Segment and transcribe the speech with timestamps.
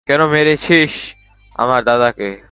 [0.07, 0.93] কেন মেরেছিস
[1.55, 2.31] আমার দাদাকে?